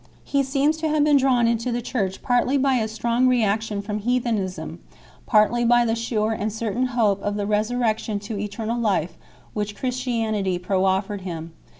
[0.23, 3.99] He seems to have been drawn into the Church partly by a strong reaction from
[3.99, 4.79] heathenism,
[5.27, 9.15] partly by the sure and certain hope of the resurrection to eternal life
[9.53, 11.53] which Christianity proffered him.